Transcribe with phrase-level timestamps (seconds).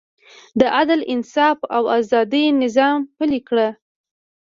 [0.59, 3.57] د عدل، انصاف او ازادۍ نظام پلی کړ.